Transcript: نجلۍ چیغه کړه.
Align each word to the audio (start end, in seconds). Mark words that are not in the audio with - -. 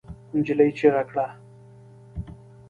نجلۍ 0.35 0.69
چیغه 0.77 1.03
کړه. 1.09 1.27